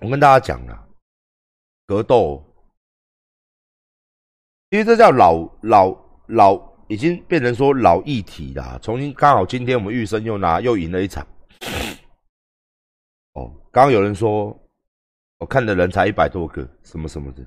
[0.00, 0.88] 我跟大家讲了，
[1.86, 2.42] 格斗，
[4.70, 5.94] 因为这叫老老
[6.28, 6.58] 老，
[6.88, 8.78] 已经变成说老议题啦。
[8.82, 11.26] 重新刚好今天我们玉生又拿又赢了一场。
[13.34, 14.58] 哦，刚刚有人说，
[15.36, 17.44] 我看的人才一百多个，什么什么的，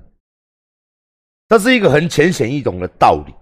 [1.48, 3.34] 这是一个很浅显易懂的道理，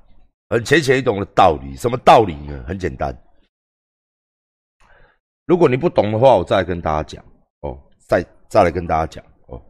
[0.49, 1.77] 很浅显易懂的道理。
[1.77, 2.65] 什么道理呢？
[2.67, 3.15] 很简单，
[5.53, 7.23] 如果你不懂的话，我再跟大家讲
[7.61, 8.25] 哦，再。
[8.49, 9.63] 再来跟大家讲哦，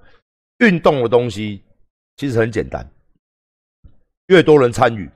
[0.59, 1.63] 运动的东西
[2.17, 2.85] 其实很简单，
[4.27, 5.09] 越多人参与，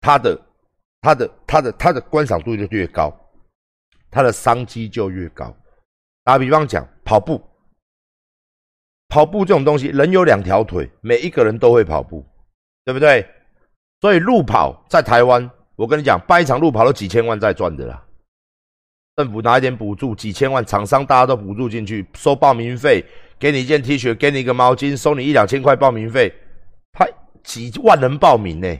[0.00, 0.40] 它的、
[1.00, 3.12] 它的、它的、它的观赏度就越高，
[4.12, 5.52] 它的商机就越高。
[6.22, 7.42] 打比方讲，跑步，
[9.08, 12.24] 跑步这种东西，人有两条腿，每一个人都会跑步，
[12.84, 13.28] 对不对？
[14.00, 18.05] 所以路跑在台湾，我跟你讲，办一场路跑都几千万在赚的啦。
[19.16, 23.02] 政府拿一点补助，几千万，厂商大家都补助进去，收报名费，
[23.38, 26.30] 给你一件 T 恤，给你一个毛巾，收你一两千块报名费，
[26.92, 27.06] 他
[27.42, 28.78] 几万人报名呢。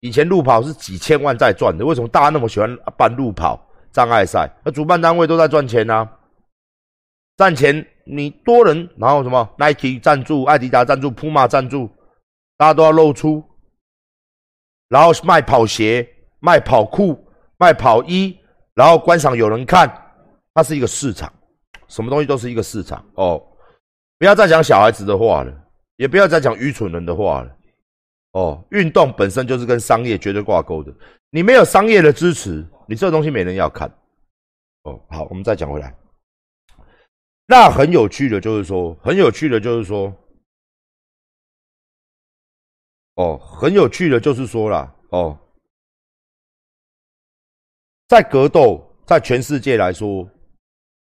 [0.00, 4.52] 以前路跑是几千万在赚的，为什么大家那么喜欢办路跑障碍赛？
[4.64, 6.18] 那主办单位都在赚钱啊，
[7.36, 11.88] 赚钱你多人，然后什么 Nike 赞助、艾迪达赞助、普马赞助，
[12.58, 13.42] 大家都要露出，
[14.88, 16.06] 然后卖跑鞋、
[16.40, 17.24] 卖跑裤、
[17.56, 18.36] 卖跑衣。
[18.74, 19.88] 然后观赏有人看，
[20.52, 21.32] 它是一个市场，
[21.88, 23.40] 什么东西都是一个市场哦。
[24.18, 25.52] 不要再讲小孩子的话了，
[25.96, 27.56] 也不要再讲愚蠢人的话了
[28.32, 28.64] 哦。
[28.70, 30.92] 运动本身就是跟商业绝对挂钩的，
[31.30, 33.88] 你没有商业的支持，你这个东西没人要看
[34.82, 35.00] 哦。
[35.10, 35.94] 好，我们再讲回来，
[37.46, 40.12] 那很有趣的，就是说，很有趣的，就是说，
[43.16, 45.38] 哦，很有趣的，就是说了哦。
[48.08, 50.28] 在格斗，在全世界来说，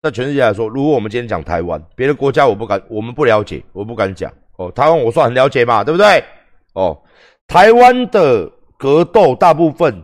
[0.03, 4.71] 在全世界来说，如果我们今天讲台湾，别的国家我不敢，我们不了解，我不敢讲哦。
[4.73, 6.25] 台湾我算很了解嘛，对不对？
[6.73, 6.99] 哦，
[7.47, 10.03] 台湾的格斗大部分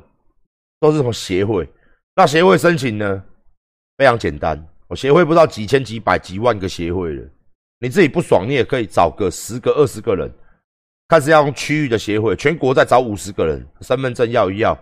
[0.78, 1.66] 都是从协会，
[2.14, 3.22] 那协会申请呢，
[3.96, 7.24] 非常简单，我协会不知道几千、几百、几万个协会了，
[7.80, 10.30] 你自己不爽，你也可以找个十个、二十个人，
[11.08, 14.78] 看是要用区域的协会，全国再找五十个人，身份证要一要。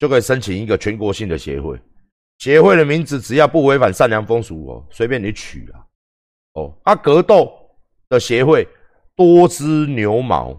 [0.00, 1.80] 就可以申请一个全国性的协会，
[2.38, 5.86] 协会的名字只要不违反善良风俗哦，随便你取啊。
[6.54, 7.52] 哦，啊，格斗
[8.08, 8.66] 的协会
[9.14, 10.58] 多知牛毛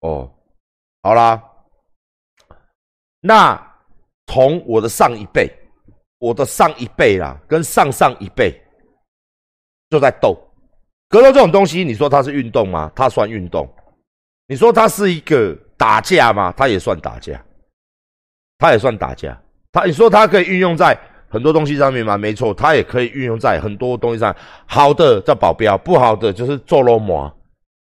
[0.00, 0.32] 哦。
[1.02, 1.42] 好啦，
[3.20, 3.60] 那
[4.26, 5.52] 从我的上一辈，
[6.18, 8.58] 我的上一辈啦，跟上上一辈
[9.90, 10.34] 就在斗
[11.08, 12.92] 格斗这种东西，你说它是运动吗？
[12.94, 13.68] 它算运动。
[14.46, 16.54] 你说它是一个打架吗？
[16.56, 17.44] 它也算打架。
[18.58, 20.98] 它也算打架，它你说它可以运用在
[21.28, 22.18] 很多东西上面吗？
[22.18, 24.34] 没错，它也可以运用在很多东西上。
[24.66, 27.32] 好的叫保镖，不好的就是做罗马。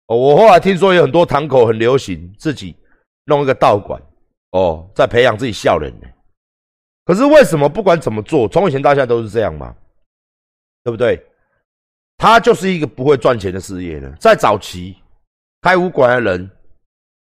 [0.07, 2.73] 哦，我后来听说有很多堂口很流行，自己
[3.25, 4.01] 弄一个道馆，
[4.51, 6.07] 哦，在培养自己笑人呢。
[7.03, 9.75] 可是为什么不管怎么做，从以前到现在都是这样吗？
[10.83, 11.21] 对不对？
[12.17, 14.13] 他就是一个不会赚钱的事业呢。
[14.19, 14.95] 在早期
[15.61, 16.49] 开武馆的人。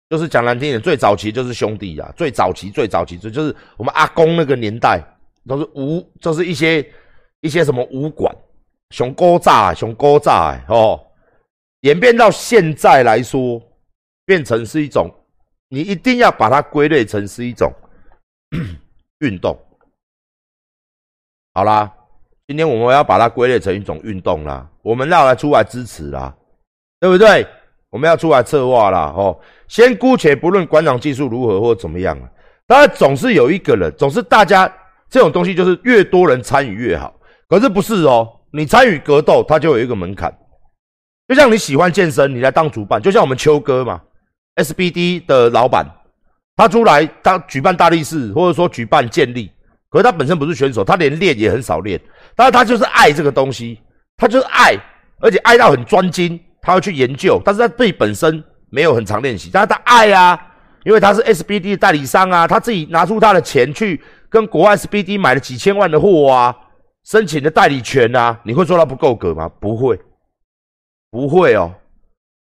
[0.10, 5.02] 就是讲难听点，最早期就是兄弟啊，最早期最早期就就是我们阿公那个年代，
[5.48, 6.88] 都是武，就是一些
[7.42, 8.34] 一些什么武馆，
[8.92, 11.00] 熊高炸，熊高炸哦，
[11.82, 13.62] 演变到现在来说，
[14.26, 15.10] 变成是一种，
[15.70, 17.74] 你一定要把它归类成是一种
[19.20, 19.58] 运动。
[21.54, 21.92] 好啦，
[22.48, 26.36] 今天我们要把它归类成一种运动啦，我们要来出来支持啦，
[27.00, 27.48] 对不对？
[27.96, 29.40] 我们要出来策划啦，哦，
[29.70, 32.28] 先姑且不论馆长技术如何或怎么样啊，
[32.68, 34.70] 当然总是有一个人，总是大家
[35.10, 37.14] 这种东西就是越多人参与越好。
[37.48, 40.30] 可是不是哦，你参与格斗，它就有一个门槛。
[41.30, 44.02] 就像你喜欢健身，你来当主办，就像我们秋哥嘛
[44.58, 45.90] ，SBD 的老板，
[46.58, 49.50] 他出来当举办大力士，或者说举办健力，
[49.90, 51.98] 可是他本身不是选手，他连练也很少练，
[52.36, 53.80] 但是他就是爱这个东西，
[54.18, 54.76] 他就是爱，
[55.22, 56.38] 而且爱到很专精。
[56.66, 60.48] 他要去研究，但是他自己本身没有很常练习，但是他爱啊，
[60.84, 66.56] 因为他是 SBD 的代理商啊，他自己拿出他的钱去跟国外 SBD 买了几千万的货啊，
[67.04, 69.48] 申请的代理权啊，你会说他不够格吗？
[69.60, 70.00] 不会，
[71.12, 71.72] 不会哦。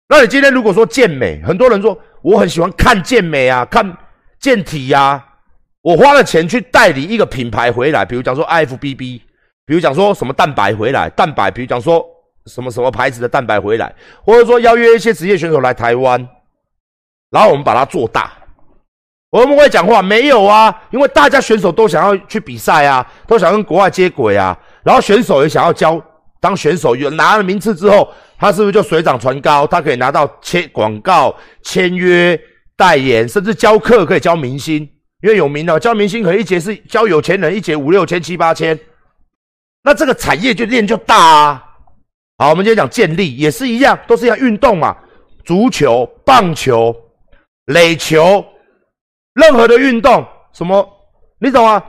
[0.08, 3.98] 那你今天如果说健美，很多人说我很喜欢看健美啊，看
[4.40, 5.26] 健体呀，
[5.82, 9.22] 我花了钱去代理一个品牌回来，比如讲说 IFBB，
[9.66, 12.06] 比如讲说什么蛋白回来，蛋白，比如讲说。
[12.46, 13.94] 什么什么牌子的蛋白回来，
[14.24, 16.28] 或者说邀约一些职业选手来台湾，
[17.30, 18.32] 然后我们把它做大，
[19.30, 20.02] 我们会讲话？
[20.02, 26.02] 没有啊，因为大家选手都想要去比赛啊，都想跟国外接轨啊，然后选手也想要教。
[26.40, 29.68] 当选手有拿了名次之后，他是不是就水涨船高？
[29.68, 32.36] 他可以拿到签广告、签约、
[32.76, 34.78] 代言，甚至教课可以教明星，
[35.22, 38.80] 因为有名的教明星可以一节是教有钱人，一节五六千、七八千，
[39.84, 41.64] 那这个产业就链就大啊。
[42.42, 44.98] 好，我们今天讲建立也是一样，都是一样运动嘛，
[45.46, 46.92] 足球、棒球、
[47.66, 48.44] 垒球，
[49.36, 50.84] 任何的运动，什么
[51.38, 51.84] 你懂吗？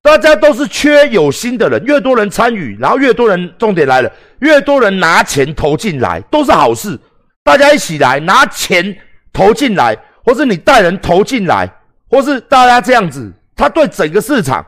[0.00, 6.98] 大家都是缺有心的人，越多人参与，然后越多人，重点来了，越多人拿钱投进来，都是好事。
[7.44, 8.98] 大家一起来拿钱
[9.34, 9.94] 投进来，
[10.24, 11.70] 或是你带人投进来，
[12.08, 14.64] 或是大家这样子，他对整个市场，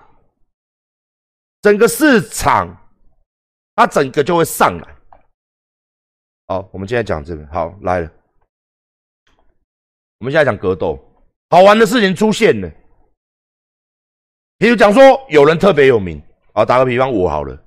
[1.63, 2.69] 整个市场，
[3.75, 4.92] 它整个就会上来。
[6.53, 8.11] 好，我们现在讲这个，好来了。
[10.19, 11.03] 我们现在讲格斗，
[11.49, 12.71] 好玩的事情出现了。
[14.59, 16.23] 比如讲说有人特别有名，
[16.53, 17.59] 啊，打个比方我好了，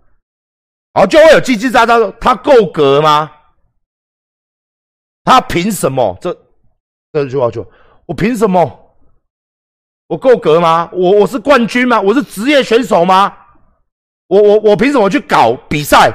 [0.93, 3.31] 好就会有叽叽喳喳说他够格吗？
[5.23, 6.15] 他凭什么？
[6.21, 6.31] 这
[7.11, 7.67] 这句话就
[8.05, 8.95] 我凭什么？
[10.09, 10.87] 我够格吗？
[10.93, 11.99] 我我是冠军吗？
[11.99, 13.35] 我是职业选手吗？
[14.27, 16.13] 我我我凭什么去搞比赛？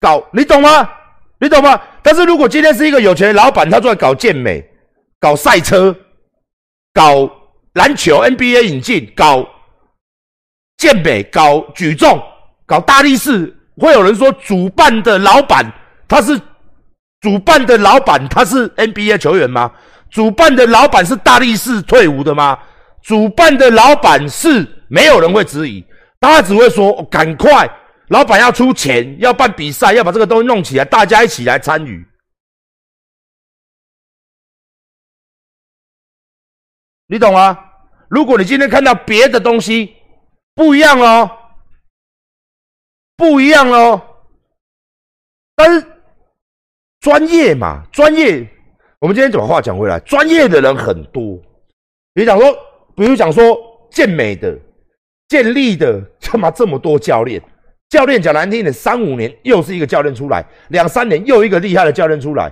[0.00, 1.01] 搞你懂吗？
[1.42, 1.78] 你懂吗？
[2.02, 4.64] 但是如果今天是一个有钱的老板，他出来搞健美、
[5.18, 5.94] 搞赛车、
[6.94, 7.28] 搞
[7.72, 9.44] 篮球 NBA 引进、搞。
[10.76, 12.22] 健美搞举重，
[12.64, 15.64] 搞大力士，会有人说主办的老板
[16.08, 16.40] 他是
[17.20, 19.72] 主办的老板，他是 NBA 球员吗？
[20.10, 22.56] 主办的老板是大力士退伍的吗？
[23.02, 25.84] 主办的老板是没有人会质疑，
[26.20, 27.68] 大家只会说赶快，
[28.08, 32.06] 老板要出钱，要办比赛，要把这个东西弄起来，大家一起来参与。
[37.06, 37.58] 你懂吗？
[38.08, 39.94] 如果你今天看到别的东西，
[40.54, 41.30] 不一样哦，
[43.16, 44.00] 不一样哦。
[45.54, 45.86] 但是
[47.00, 48.46] 专业嘛，专业。
[48.98, 51.36] 我们今天把话讲回来，专业的人很多。
[52.14, 52.52] 比如讲说，
[52.94, 53.56] 比如讲说
[53.90, 54.58] 健美的、
[55.28, 57.42] 健力的，干嘛这么多教练？
[57.92, 62.50] 教练讲难听点，三五年又是一个教练出来，两三年又一个厉害的教练出来。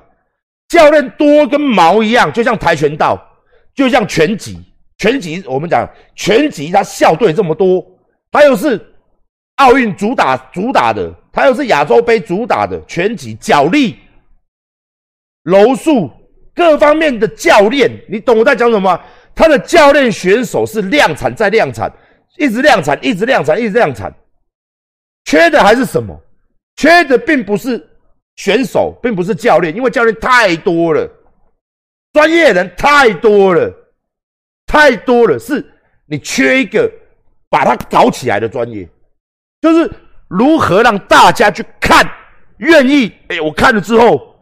[0.68, 3.18] 教练多跟毛一样，就像跆拳道，
[3.74, 4.60] 就像拳击。
[4.98, 7.82] 拳击，我们讲拳击，他校队这么多，
[8.30, 8.78] 他又是
[9.56, 13.96] 奥运主打主打的，他又是亚洲杯主打的拳击、脚力、
[15.44, 16.10] 柔术
[16.54, 19.00] 各方面的教练，你懂我在讲什么吗？
[19.34, 21.90] 他的教练选手是量产再量产，
[22.36, 24.14] 一直量产，一直量产，一直量产。
[25.30, 26.20] 缺的还是什么？
[26.74, 27.88] 缺的并不是
[28.34, 31.08] 选手，并不是教练，因为教练太多了，
[32.12, 33.72] 专业人太多了。
[34.66, 35.64] 太多了，是
[36.06, 36.90] 你缺一个
[37.48, 38.88] 把它搞起来的专业，
[39.60, 39.88] 就是
[40.26, 42.04] 如何让大家去看，
[42.56, 44.34] 愿意哎，我看了之后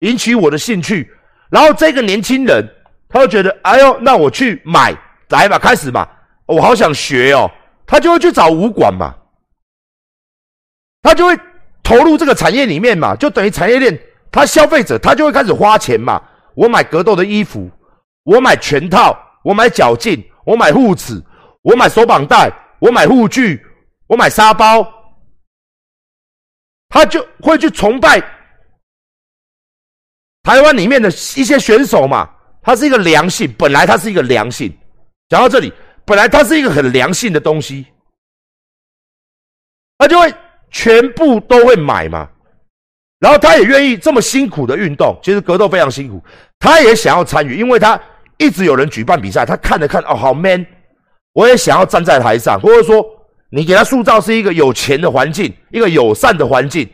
[0.00, 1.10] 引起我的兴趣，
[1.50, 2.64] 然后这个年轻人
[3.08, 4.96] 他会觉得，哎呦，那我去买
[5.30, 6.08] 来吧，开始吧，
[6.46, 7.50] 我好想学哦，
[7.84, 9.12] 他就会去找武馆嘛，
[11.08, 11.34] 他就会
[11.82, 13.98] 投入这个产业里面嘛，就等于产业链，
[14.30, 16.22] 他消费者他就会开始花钱嘛，
[16.54, 17.70] 我买格斗的衣服，
[18.24, 19.18] 我买全套。
[19.42, 21.22] 我买脚镜，我买护齿，
[21.62, 23.64] 我买手绑带，我买护具，
[24.06, 24.86] 我买沙包，
[26.90, 28.20] 他就会去崇拜
[30.42, 32.28] 台湾里面的一些选手嘛。
[32.60, 34.76] 它是一个良性，本来它是一个良性。
[35.30, 35.72] 讲到这里，
[36.04, 37.86] 本来它是一个很良性的东西，
[39.96, 40.34] 他就会
[40.70, 42.28] 全部都会买嘛。
[43.20, 46.22] 然后他也愿意这么辛苦的运动，其实格斗非常辛苦，
[46.58, 48.00] 他也想要参与，因为他。
[48.40, 50.64] 一直有人举办比赛，他看了看，哦，好 man，
[51.32, 53.04] 我也想要站在台上，或者说
[53.50, 56.88] 你给他塑造是一个有钱的环境，一个友善的环境，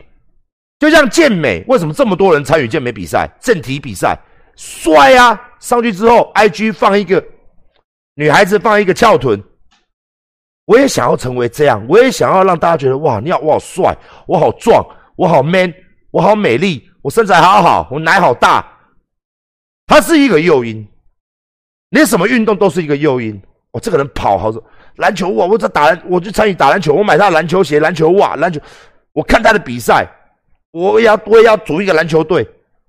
[0.79, 4.17] 就像健美，为什么这么多人参与健美比赛、正体比赛？
[4.55, 5.39] 帅啊！
[5.59, 7.23] 上去之后，IG 放一个
[8.15, 9.39] 女孩子放一个翘臀，
[10.65, 13.95] 我也想要成为这样，我也想要让大家觉得哇，你好，我好帅，
[14.27, 15.73] 我好壮，我好 man，
[16.11, 18.65] 我好美丽，我身材好好，我奶好大，
[19.87, 20.85] 它是一个诱因。
[21.91, 23.39] 连什么运动都是一个诱因。
[23.71, 24.51] 我这个人跑好，
[24.95, 25.45] 篮球哇！
[25.45, 26.93] 我在打篮，我去参与打篮球。
[26.93, 28.59] 我买他的篮球鞋、篮球袜、篮球。
[29.11, 30.07] 我看他的比赛，
[30.71, 32.47] 我也要我也要组一个篮球队。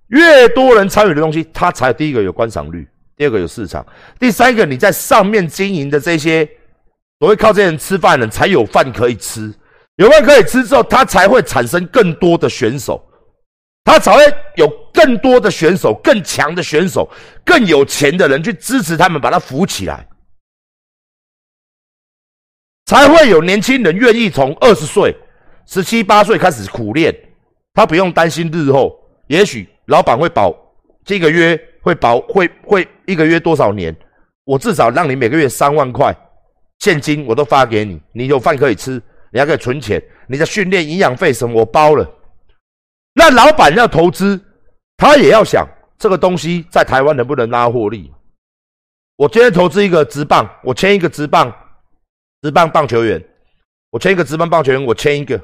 [0.08, 3.84] 越多人参与的东西，他才第一个有观赏率，第二个有市场，
[4.20, 6.48] 第三个你在上面经营的这些，
[7.18, 9.52] 所谓靠这些人吃饭的人才有饭可以吃。
[9.96, 13.02] 有饭可以吃之后，他才会产生更多的选手。
[13.82, 14.20] 他才会
[14.56, 17.08] 有更多的选手、更强的选手、
[17.44, 20.04] 更有钱的人去支持他们，把他扶起来。
[22.86, 25.16] 才会有年轻人愿意从二十岁、
[25.66, 27.14] 十七八岁开始苦练，
[27.74, 30.52] 他不用担心日后，也许老板会保
[31.04, 33.96] 这个月会保会会一个月多少年，
[34.44, 36.12] 我至少让你每个月三万块
[36.78, 39.02] 现金我都发给你，你有饭可以吃，
[39.32, 42.08] 你还可以存钱，你的训练营养费什么我包了。
[43.14, 44.38] 那老板要投资，
[44.96, 45.66] 他也要想
[45.98, 48.12] 这个东西在台湾能不能拉获利。
[49.16, 51.50] 我今天投资一个直棒，我签一个直棒，
[52.42, 53.22] 直棒棒球员，
[53.90, 55.40] 我签一个直棒棒球员，我签一个，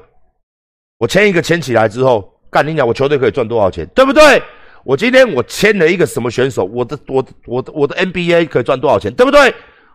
[0.99, 4.41] 我签一个签起来之后，干你讲我球队可以赚多少钱，对不对？
[4.85, 9.51] 我今天我签了一个什么选手，我的我的我的我的 NBA 可以赚多少钱，对不对？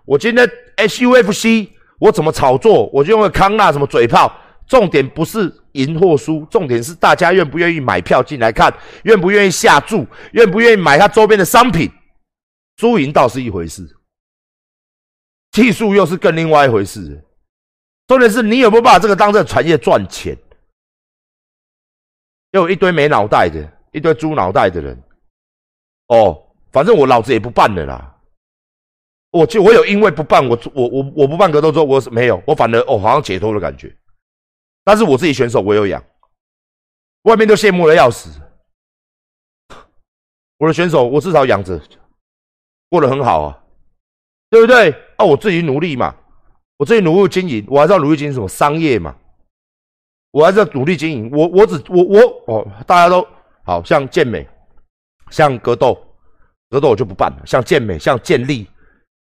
[0.09, 4.35] 我今天 SUFC 我怎么炒作，我就用个康纳什么嘴炮。
[4.67, 8.73] 重点不是赢或输，重点是大家愿不愿意买票进来看，
[9.05, 11.91] 愿不愿意下注，愿不愿意买他周边的商品。
[12.79, 13.87] 输赢倒是一回事，
[15.53, 17.23] 技术又是更另外一回事。
[18.07, 20.37] 重点是你有没有把这个当成产业赚钱？
[22.53, 25.03] 又有一堆没脑袋的，一堆猪脑袋的人。
[26.09, 28.15] 哦，反正我老子也不办了啦。
[29.31, 33.95] 我就我有因为不办，我我我我不办格斗之后，我没有，我反而哦，好像解脱的感觉。
[34.85, 36.03] 但是我自己选手我有养，
[37.23, 38.41] 外面都羡慕的要死。
[40.59, 41.81] 我的选手我至少养着，
[42.89, 43.63] 过得很好啊，
[44.51, 44.91] 对不对？
[45.17, 46.15] 啊，我自己努力嘛，
[46.79, 49.15] 我自己努力经营，我还是要努力经营什么商业嘛，
[50.31, 51.31] 我还是要努力经营。
[51.31, 53.25] 我我只我我哦，大家都
[53.63, 54.49] 好像健美，
[55.31, 55.95] 像格斗，
[56.71, 57.43] 格斗我就不办了。
[57.47, 58.67] 像健美，像健力，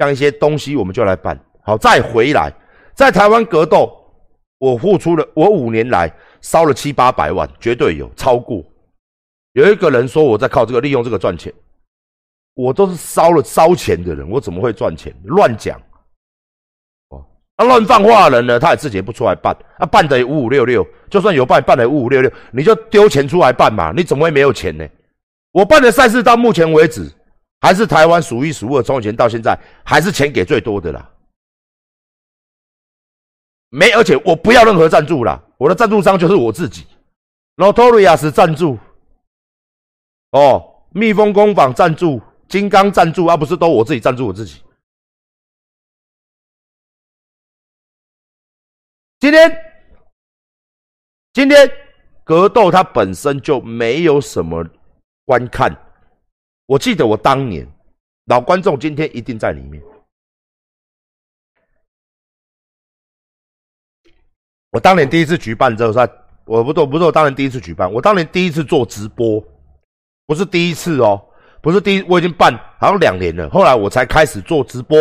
[0.03, 1.39] 像一些东西我们就来办。
[1.63, 2.53] 好，再回来，
[2.93, 3.99] 在台湾格斗。
[4.59, 8.65] 我付出了，我五年来烧了七八百万，绝对有超过。
[9.55, 11.53] 有一个人说我在靠这个利用这个赚钱，
[12.55, 15.13] 我都是烧了烧钱的人，我怎么会赚钱？
[15.25, 15.77] 乱讲！
[17.09, 17.25] 哦，
[17.59, 18.61] 那乱放话的人呢？
[18.61, 23.93] 他也自己也不出来办，啊，办的五五六六，就算有办，办的五五六六，你就丢钱出来办嘛？
[23.97, 24.87] 你怎么会没有钱呢？
[25.51, 27.11] 我办的赛事到目前为止，
[27.63, 31.11] 还是台湾数一数二，从以前到现在，还是钱给最多的啦。
[33.71, 36.85] 没，而且我不要任何赞助啦，我的赞助商就是我自己
[37.57, 38.77] ，Notorious 赞助，
[40.33, 44.61] 哦，蜜蜂工坊赞助，金刚赞助，而不是都我自己赞助我自己。
[49.21, 49.57] 今天，
[51.33, 51.71] 今天
[52.25, 54.67] 格斗它本身就没有什么
[55.25, 55.75] 观看，
[56.67, 57.67] 我记得我当年
[58.27, 59.83] 老观众今天一定在里面。
[64.71, 66.11] 我当年第一次举办之后在，
[66.47, 69.39] 我不做不是我当年第一次举办，我当年第一次做直播，
[70.25, 71.23] 不是第一次哦，
[71.61, 74.99] 不是第一，我已经办好像两年了，后来我才开始做直播，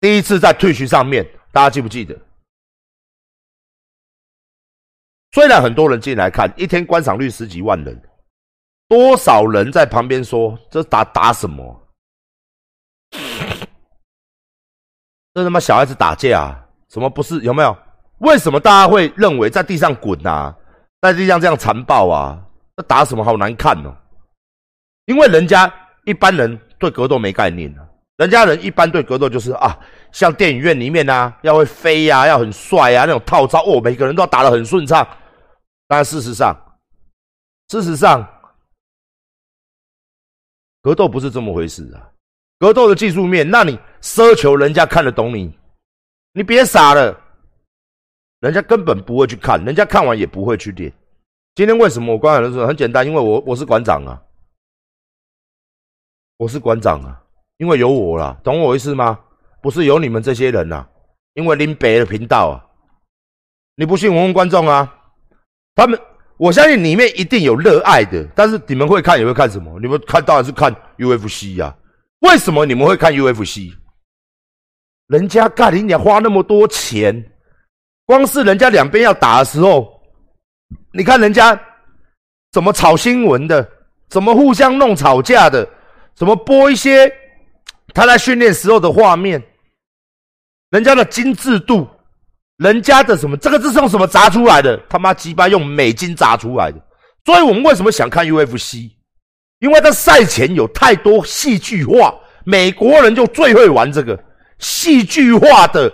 [0.00, 2.16] 第一次在退学上面，大家记不记得？
[5.32, 8.00] 虽然很多人进来看，一天观赏率十几万人，
[8.90, 11.80] 多少人在旁边说这打打什么？
[15.32, 17.40] 这他妈小孩子打架啊，什么不是？
[17.42, 17.76] 有没有？
[18.18, 20.52] 为什么大家会认为在地上滚啊，
[21.00, 22.36] 在地上这样残暴啊？
[22.76, 23.96] 那打什么好难看哦？
[25.04, 25.72] 因为人家
[26.04, 29.78] 一般人对格斗没概念啊，人家人一般对格斗就是啊，
[30.10, 35.06] 像电影院里面啊，要会飞呀，要很帅啊，那种套招哦，每个人都要打得很顺畅。
[35.86, 36.56] 但事实上，
[37.68, 38.28] 事实上，
[40.82, 42.10] 格斗不是这么回事啊。
[42.58, 45.56] 格斗的技术面，那你奢求人家看得懂你，
[46.32, 47.18] 你别傻了。
[48.40, 50.92] 人家根本不会去看，人家看完也不会去练。
[51.54, 54.22] 今天为什么我观的时候很简单，因为我我是馆长啊，
[56.38, 57.22] 我是馆长啊，
[57.58, 59.18] 因为有我啦，懂我意思吗？
[59.62, 60.86] 不是有你们这些人呐，
[61.34, 62.64] 因为林北的频道啊，
[63.76, 64.90] 你不信我问观众啊，
[65.74, 66.00] 他们
[66.40, 69.78] 我相信里面一定有热爱的，但是你们会看也会看什么？
[69.78, 71.76] 你们看当然是看 UFC 呀。
[72.20, 73.70] 为什么你们会看 UFC？
[75.08, 77.22] 人家干你娘花那么多钱。
[78.06, 80.00] 光是人家两边要打的时候，
[80.94, 81.60] 你看人家
[82.52, 83.68] 怎么炒新闻的，
[84.08, 85.68] 怎么互相弄吵架的，
[86.14, 87.12] 怎么播一些
[87.92, 89.42] 他在训练时候的画面，
[90.70, 91.86] 人家的精致度，
[92.60, 94.78] 人家的什么，这个是用什么砸出来的？
[94.88, 96.78] 他妈鸡巴用美金砸出来的。
[97.24, 98.90] 所以我们为什么想看 UFC？
[99.60, 102.14] 因为在赛前有太多戏剧化，
[102.44, 104.18] 美国人就最会玩这个
[104.58, 105.90] 戏剧化的。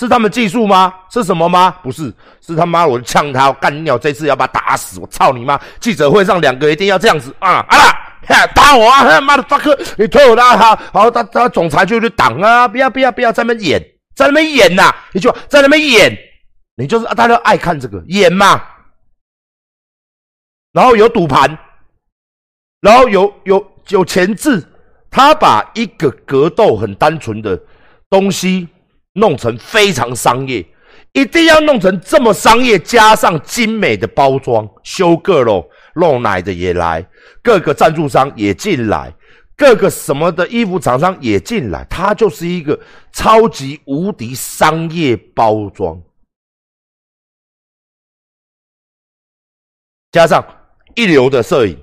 [0.00, 0.94] 是他们技术吗？
[1.10, 1.74] 是什么吗？
[1.82, 3.98] 不是，是他妈我呛他，干尿！
[3.98, 5.00] 这次要把他打死！
[5.00, 5.60] 我操你妈！
[5.80, 7.66] 记者会上两个一定要这样子啊！
[7.68, 9.04] 啊，打我啊！
[9.08, 12.68] 他妈的 fuck，你推我拉他，好，他他总裁就去挡啊！
[12.68, 13.84] 不要不要不要，在那演
[14.18, 16.18] 在那边演呐，一句话，在那边演，
[16.74, 18.60] 你就是，大家爱看这个演嘛。
[20.72, 21.56] 然后有赌盘，
[22.80, 24.60] 然后有有有前置，
[25.08, 27.62] 他把一个格斗很单纯的
[28.10, 28.66] 东西
[29.12, 30.66] 弄成非常商业，
[31.12, 37.08] 一定要弄成这么商业，加上精美的包装，修个肉露奶的也来，
[37.40, 39.14] 各个赞助商也进来，
[39.58, 42.80] 各个什么的衣服厂商也进来，它就是一个
[43.12, 46.00] 超级无敌商业包装，
[50.10, 50.42] 加上。
[50.94, 51.78] 一流的摄影，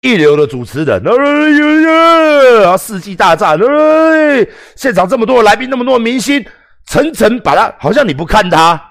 [0.00, 6.44] 一流的主持人，哎呀，世纪大战，哎，现场这么多来宾，那么多明星，
[6.86, 8.82] 层层把他，好像你不看他，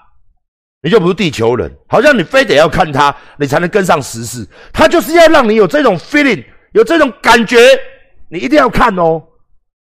[0.81, 4.47] 你就不是地球人，好像你非得要看他，你才能跟上时事。
[4.71, 7.57] 他就是要让你有这种 feeling，有这种感觉，
[8.29, 9.21] 你一定要看哦。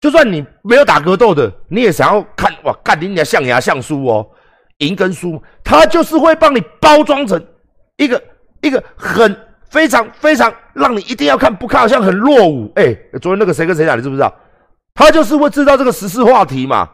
[0.00, 4.28] 就算你没有打格斗的，你也想要看哇，干你家象牙象书哦，
[4.78, 7.44] 赢跟输，他就是会帮你包装成
[7.96, 8.22] 一个
[8.62, 9.44] 一个很。
[9.70, 12.72] 非常非常让你一定要看，不看好像很落伍。
[12.76, 12.84] 哎，
[13.20, 14.34] 昨天那个谁跟谁打，你知不知道？
[14.94, 16.90] 他就是会制造这个时事话题嘛。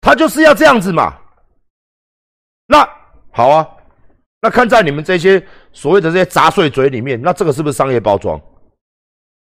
[0.00, 1.14] 他就是要这样子嘛。
[2.66, 2.88] 那
[3.30, 3.68] 好啊，
[4.40, 5.46] 那看在你们这些
[5.76, 8.40] 所谓的这些杂碎嘴里面，那这个是不是商业包装？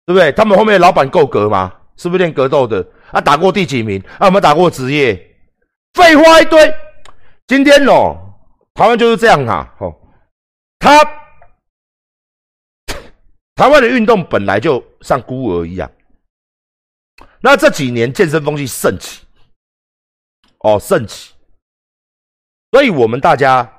[0.06, 0.32] 对不对？
[0.32, 1.70] 他们后面老板够格吗？
[1.96, 2.84] 是不是练格斗的？
[3.12, 4.02] 啊，打过第几名？
[4.18, 5.14] 啊，有没有打过职业？
[5.92, 6.74] 废话一堆。
[7.46, 8.16] 今天哦，
[8.72, 9.94] 台湾就是这样啊，哦，
[10.78, 10.98] 他
[13.54, 15.90] 台湾的运动本来就像孤儿一样，
[17.42, 19.26] 那这几年健身风气盛起，
[20.60, 21.34] 哦盛起，
[22.72, 23.70] 所以我们大家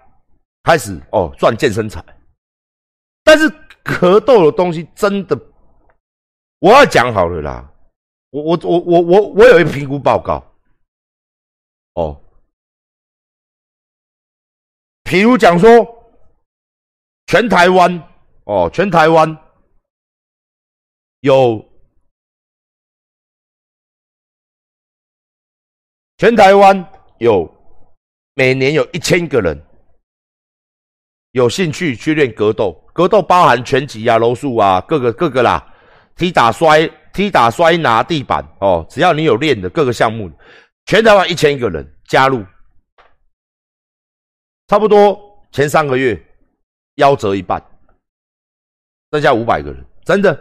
[0.63, 2.01] 开始哦赚健身财，
[3.25, 3.49] 但是
[3.83, 5.35] 格斗的东西真的，
[6.59, 7.73] 我要讲好了啦，
[8.29, 10.35] 我我我我我我有一评估报告，
[11.95, 12.21] 哦。
[15.03, 15.69] 譬如讲说，
[17.25, 17.91] 全台湾
[18.43, 19.35] 哦，全台湾
[21.21, 21.67] 有
[26.17, 27.51] 全台湾有
[28.35, 29.64] 每年有一千个人
[31.35, 35.61] 有兴趣去练格斗，格斗包含拳击啊、柔术啊，各个各个啦，
[36.15, 40.31] 踢打摔、踢打摔拿地板哦，只要你有练的各个项目，
[40.85, 42.41] 全台湾一千个人加入。
[44.67, 45.19] 差不多
[45.51, 46.17] 前三个月
[46.95, 47.61] 夭折一半，
[49.11, 50.39] 剩下五百个人，真的，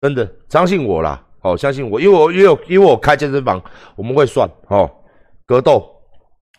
[0.00, 3.60] 真的，相信我啦，哦，相信我，因为我因为因为我开健身房，
[3.96, 4.88] 我们会算哦，
[5.46, 5.84] 格斗，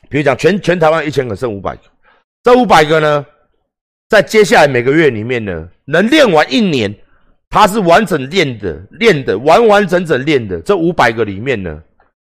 [0.10, 1.84] 比如讲全全台湾一千个剩五百个，
[2.44, 3.26] 这五百个呢，
[4.10, 6.94] 在接下来每个月里面呢，能练完一年，
[7.50, 11.82] 他是完整练的，练的完完整整练的，这五百个里面呢，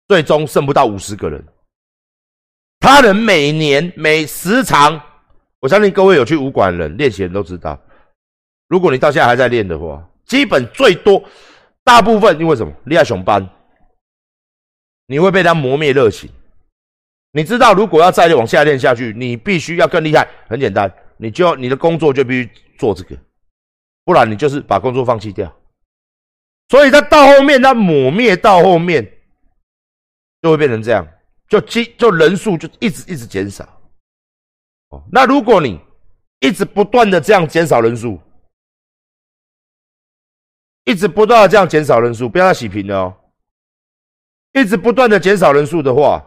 [0.08, 1.44] 最终剩不到五十个人。
[2.80, 5.02] 他人每年每时长，
[5.60, 7.80] 我相信各位有去武馆人练习人都知道，
[8.68, 11.24] 如果你到现在还在练的话，基本最多
[11.84, 12.74] 大部分因为什么？
[12.86, 13.48] 厉害熊班，
[15.08, 16.30] 你会被他磨灭热情。
[17.34, 20.28] 你知道，如果要再往下练下去，你必须要更厉害。
[20.48, 23.18] 很简单，你就你的工作就必须做这个，
[24.06, 25.54] 不然你就是把工作放弃掉。
[26.70, 29.04] 所以他到后面，他抹灭到后面，
[30.42, 31.08] 就会变成这样。
[31.50, 33.64] 就基就人数就一直一直减少，
[34.90, 35.80] 哦，那如果你
[36.42, 38.20] 一直不断的这样减少人数，
[40.84, 43.18] 一直不断的这样减少人数，不要再洗屏了哦，
[44.52, 46.22] 一直不断的减少人数的话，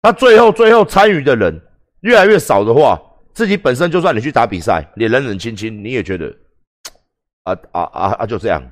[0.00, 1.60] 那最后最后参与的人
[2.00, 2.98] 越来越少的话，
[3.34, 6.34] 自己本身就算你去打比赛，你冷冷清清，你也觉得，
[7.44, 8.62] 啊啊啊啊，就这样。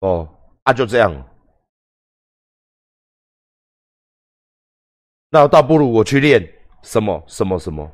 [0.00, 0.28] 哦，
[0.64, 1.12] 啊，就这样。
[5.30, 6.42] 那倒不如我去练
[6.82, 7.88] 什么什么什么，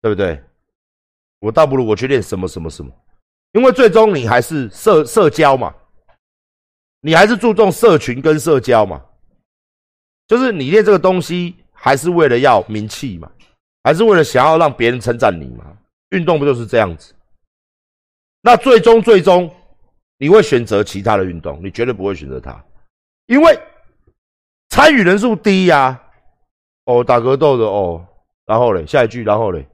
[0.00, 0.42] 对不对？
[1.38, 3.01] 我倒不如我去练什么什么什么，
[3.52, 5.74] 因为最终你还是社社交嘛，
[7.00, 9.00] 你还是注重社群跟社交嘛，
[10.26, 13.30] 就是你练这个东西还是为了要名气嘛，
[13.84, 15.64] 还是为了想要让别人称赞你嘛？
[16.10, 17.14] 运动不就是这样子？
[18.42, 19.50] 那最终最终。
[20.18, 22.64] 你会选择其他的运动，你绝对不会选择它，
[23.26, 23.58] 因为
[24.68, 26.00] 参与人数低呀。
[26.84, 28.06] 哦，打格斗的哦，
[28.46, 29.66] 然后嘞，下一句，然后嘞，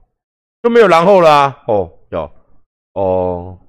[0.63, 1.55] 就没有然后啦。
[1.67, 2.31] 哦，有，
[2.93, 3.59] 哦，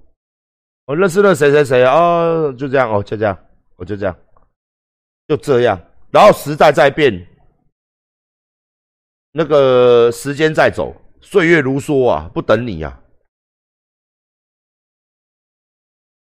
[0.90, 2.50] 我认识了谁谁谁啊？
[2.58, 3.38] 就这样哦，就这样，
[3.76, 4.18] 我就这样，
[5.28, 5.80] 就这样。
[6.10, 7.24] 然后时代在变，
[9.30, 13.00] 那个时间在走，岁月如梭啊，不等你啊。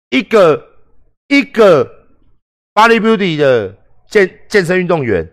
[0.10, 0.62] 一个
[1.30, 1.86] 一个
[2.74, 3.74] body beauty 的
[4.10, 5.26] 健健身运动员，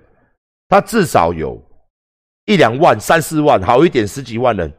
[0.69, 1.61] 他至少有
[2.45, 4.73] 一两万、三四万，好一点十几万人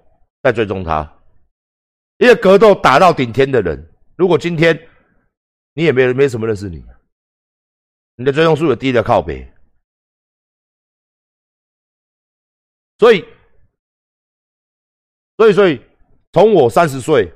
[0.43, 1.13] 在追踪他。
[2.19, 3.88] 一个格斗打到顶天的人，
[4.19, 4.77] 如果今天
[5.75, 6.83] 你也没没什么认识你，
[8.17, 9.49] 你的追踪数也低的靠北。
[12.97, 13.25] 所以，
[15.37, 15.81] 所以，所以，
[16.33, 17.31] 从我三十岁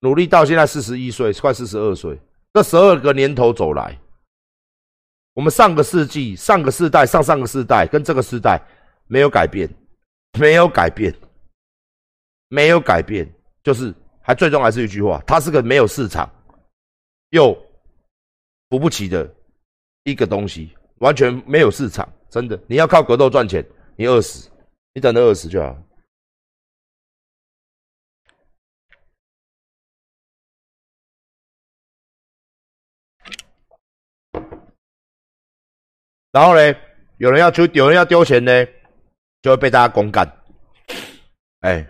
[0.00, 2.20] 努力到现在四十一岁，快四十二岁，
[2.52, 3.96] 这十二个年头走来，
[5.34, 8.60] 我们上个世纪、上个世代、上上个世代跟这个世代
[9.06, 9.72] 没有改变，
[10.40, 11.14] 没有改变，
[12.48, 13.94] 没有改变，就是
[14.30, 16.30] 还最终还是一句话，它是个没有市场
[17.30, 17.52] 又
[18.68, 19.28] 扶不起的
[20.04, 23.66] 一个东西，完全没有市场，真的，你要靠格斗赚钱。
[23.96, 24.48] 你饿死，
[24.94, 25.76] 你等着饿死就好。
[36.30, 36.78] 然后呢，
[37.18, 38.64] 有人要丢，有人要丢钱呢，
[39.42, 40.40] 就会被大家公干。
[41.62, 41.84] 哎，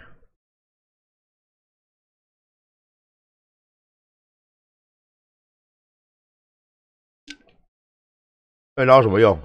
[8.75, 9.39] 那有什么用？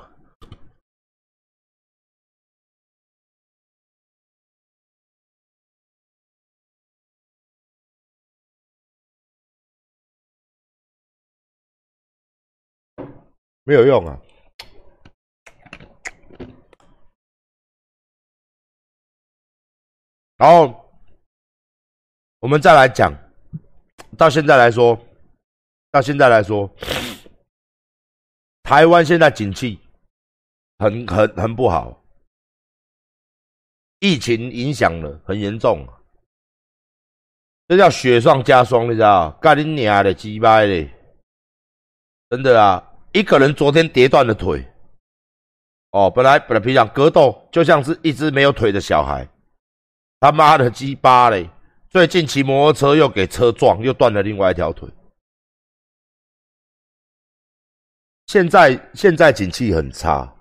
[13.68, 14.22] 没有用啊！
[20.38, 20.94] 然后
[22.42, 23.12] 我们再来讲，
[24.16, 24.96] 到现在来说，
[25.90, 26.70] 到现在来说，
[28.66, 29.80] 台湾现在景气
[30.80, 32.04] 很很很不好，
[34.00, 35.88] 疫情影响了很严重，
[37.68, 39.30] 这叫雪上加霜，你知道？
[39.40, 40.92] 干你娘的鸡巴嘞！
[42.32, 42.84] 真的啊！
[43.14, 44.68] 一个人昨天跌断了腿，
[45.92, 49.30] 哦，本来本来平常格斗就像是一只没有腿的小孩，
[50.20, 51.48] 他妈的鸡巴嘞！
[51.88, 54.90] 最近骑摩托车又给车撞，又断了另外一条腿。
[58.28, 60.34] 现在现在景气很差，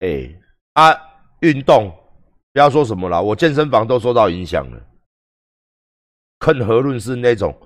[0.00, 0.34] 哎
[0.74, 0.94] 啊，
[1.40, 1.90] 运动
[2.52, 4.80] 不要说什么了，我健身房都受到影响了，
[6.38, 7.56] 更何论是那种。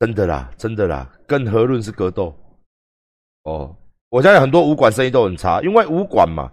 [0.00, 2.32] 真的啦，真的啦，更何论是格斗
[3.42, 3.76] 哦！
[4.10, 6.52] 我相信很多武馆生意都很差，因为武馆嘛，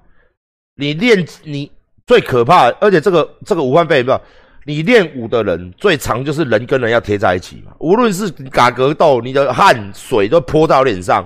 [0.73, 1.71] 你练你
[2.07, 4.21] 最可怕，而且这个这个武汉肺炎，
[4.65, 7.71] 你练武的人最常就是人跟人要贴在一起嘛。
[7.79, 11.25] 无论是打格斗，你的汗水都泼到脸上，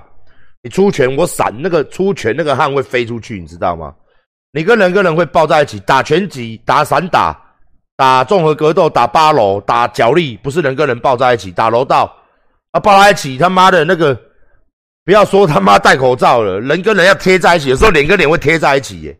[0.61, 3.93] 你出拳我闪，那个出拳那个汗会飞出去，你知道吗？
[4.51, 7.35] 你跟人跟人会抱在一起，打拳击、打散打。
[7.95, 12.09] 打综合格斗，打八楼，打脚力，不是人跟人抱在一起，打楼道
[12.71, 14.17] 啊，抱在一起，他妈的那个，
[15.03, 19.19] 不要说他妈戴口罩了，人跟人要贴在一起，有时候脸跟脸会贴在一起耶，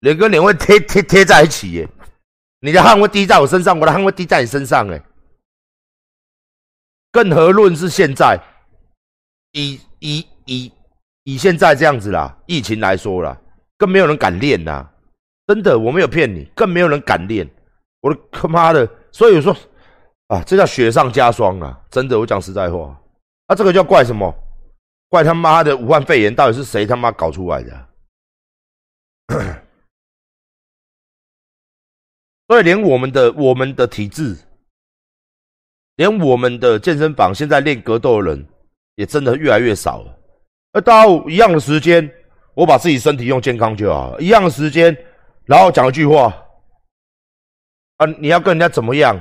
[0.00, 1.88] 脸跟脸会贴贴贴在一起耶，
[2.60, 5.02] 你的汗会滴在我身上，我的汗会滴在你身上哎，
[7.10, 8.40] 更何论是现在，
[9.52, 10.72] 以以以
[11.24, 13.36] 以现在这样子啦，疫情来说啦，
[13.76, 14.88] 更没有人敢练呐。
[15.46, 17.48] 真的，我没有骗你，更没有人敢练。
[18.00, 19.56] 我的他妈的，所以说
[20.26, 21.80] 啊，这叫雪上加霜啊！
[21.90, 22.94] 真的，我讲实在话，
[23.46, 24.32] 啊，这个叫怪什么？
[25.08, 27.88] 怪他妈的武汉肺炎到底是谁他妈搞出来的？
[32.48, 34.36] 所以连我们的我们的体质，
[35.96, 38.46] 连我们的健身房现在练格斗的人
[38.96, 40.18] 也真的越来越少了。
[40.72, 42.10] 而到一样的时间，
[42.54, 44.96] 我把自己身体用健康就好，一样的时间。
[45.44, 46.34] 然后讲一句话，
[47.96, 49.18] 啊，你要跟人家怎么样，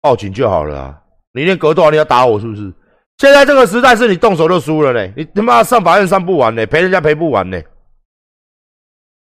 [0.00, 1.02] 报警就好了啊！
[1.32, 2.72] 你练格斗，你要打我是不是？
[3.18, 7.60] 现在这个时代是你动手就输了呢，你他妈上法院上不完呢，赔人家赔不完呢，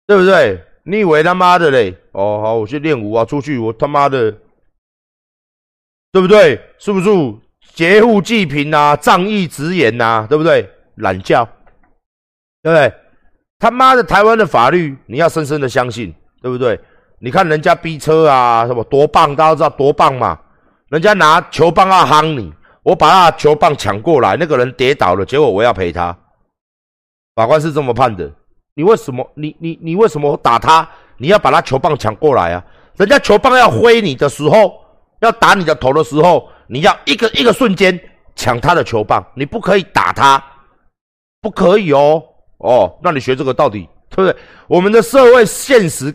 [0.07, 0.63] 对不对？
[0.85, 1.97] 你以为他妈的嘞？
[2.13, 4.31] 哦，好，我去练武啊，出去我他妈的，
[6.13, 6.61] 对不对？
[6.79, 7.09] 是不是
[7.75, 10.69] 劫富济贫啊，仗义直言呐，对不对？
[10.97, 11.45] 懒觉，
[12.63, 12.93] 对不对？
[13.59, 16.79] 他妈的，台湾的法律你要深深的相信，对不对？
[17.19, 20.39] 你看人家逼车啊，什么多棒，大家知道多棒嘛？
[20.89, 26.15] 人家拿球棒要夯你，我把那球棒抢过来，那个人跌倒了，结果我要赔他。
[27.35, 28.31] 法官是这么判的。
[28.75, 29.27] 你为什么？
[29.35, 30.87] 你你你为什么打他？
[31.17, 32.65] 你要把他球棒抢过来啊？
[32.97, 34.75] 人家球棒要挥你的时候，
[35.21, 37.99] 要打你的头的时候，你要一个一个瞬间
[38.35, 40.43] 抢他的球棒，你不可以打他。
[41.41, 42.23] 不可以哦。
[42.59, 44.41] 哦，那你学这个到底对不对？
[44.69, 46.11] 我们的社会现实